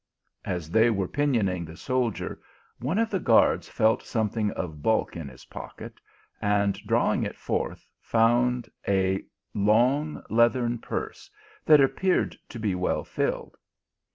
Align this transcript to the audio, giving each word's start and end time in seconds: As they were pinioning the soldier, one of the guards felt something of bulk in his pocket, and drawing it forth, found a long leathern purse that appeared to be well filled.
As 0.45 0.71
they 0.71 0.89
were 0.89 1.07
pinioning 1.07 1.63
the 1.63 1.77
soldier, 1.77 2.41
one 2.79 2.97
of 2.97 3.11
the 3.11 3.19
guards 3.19 3.69
felt 3.69 4.01
something 4.01 4.49
of 4.53 4.81
bulk 4.81 5.15
in 5.15 5.27
his 5.27 5.45
pocket, 5.45 5.99
and 6.41 6.73
drawing 6.87 7.21
it 7.21 7.35
forth, 7.37 7.85
found 7.99 8.67
a 8.87 9.21
long 9.53 10.23
leathern 10.27 10.79
purse 10.79 11.29
that 11.65 11.79
appeared 11.81 12.35
to 12.49 12.57
be 12.57 12.73
well 12.73 13.03
filled. 13.03 13.55